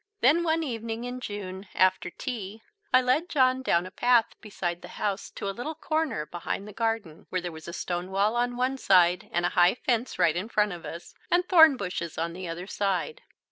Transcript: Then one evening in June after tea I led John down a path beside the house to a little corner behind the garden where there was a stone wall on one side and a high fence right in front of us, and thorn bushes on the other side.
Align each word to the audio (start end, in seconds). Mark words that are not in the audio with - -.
Then 0.21 0.41
one 0.43 0.63
evening 0.63 1.03
in 1.03 1.19
June 1.19 1.67
after 1.75 2.09
tea 2.09 2.63
I 2.91 3.03
led 3.03 3.29
John 3.29 3.61
down 3.61 3.85
a 3.85 3.91
path 3.91 4.33
beside 4.41 4.81
the 4.81 4.87
house 4.97 5.29
to 5.35 5.47
a 5.47 5.51
little 5.53 5.75
corner 5.75 6.25
behind 6.25 6.67
the 6.67 6.73
garden 6.73 7.27
where 7.29 7.39
there 7.39 7.51
was 7.51 7.67
a 7.67 7.71
stone 7.71 8.09
wall 8.09 8.35
on 8.35 8.57
one 8.57 8.79
side 8.79 9.29
and 9.31 9.45
a 9.45 9.49
high 9.49 9.75
fence 9.75 10.17
right 10.17 10.35
in 10.35 10.49
front 10.49 10.71
of 10.71 10.85
us, 10.87 11.13
and 11.29 11.47
thorn 11.47 11.77
bushes 11.77 12.17
on 12.17 12.33
the 12.33 12.47
other 12.47 12.65
side. 12.65 13.21